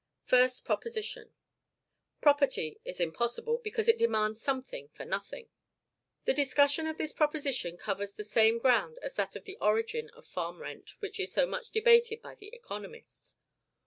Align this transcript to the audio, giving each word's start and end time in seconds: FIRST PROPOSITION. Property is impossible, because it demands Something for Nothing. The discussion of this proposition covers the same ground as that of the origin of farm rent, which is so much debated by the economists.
FIRST 0.23 0.65
PROPOSITION. 0.65 1.31
Property 2.21 2.79
is 2.83 2.99
impossible, 2.99 3.59
because 3.59 3.87
it 3.87 3.99
demands 3.99 4.41
Something 4.41 4.89
for 4.95 5.05
Nothing. 5.05 5.49
The 6.25 6.33
discussion 6.33 6.87
of 6.87 6.97
this 6.97 7.13
proposition 7.13 7.77
covers 7.77 8.13
the 8.13 8.23
same 8.23 8.57
ground 8.57 8.97
as 9.03 9.13
that 9.13 9.35
of 9.35 9.43
the 9.43 9.57
origin 9.61 10.09
of 10.15 10.25
farm 10.25 10.59
rent, 10.59 10.95
which 11.01 11.19
is 11.19 11.31
so 11.31 11.45
much 11.45 11.69
debated 11.69 12.19
by 12.19 12.33
the 12.33 12.47
economists. 12.47 13.35